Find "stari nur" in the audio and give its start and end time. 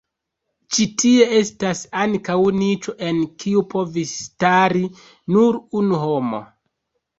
4.25-5.63